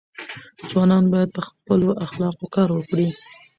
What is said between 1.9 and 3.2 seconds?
اخلاقو کار وکړي.